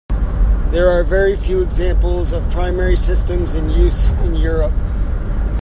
[0.71, 4.73] There are very few examples of primary systems in use in Europe.